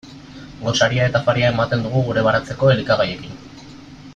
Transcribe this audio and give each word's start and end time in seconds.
Gosaria 0.61 1.03
eta 1.09 1.19
afaria 1.19 1.51
ematen 1.55 1.85
dugu 1.87 2.01
gure 2.09 2.25
baratzeko 2.29 2.73
elikagaiekin. 2.77 3.37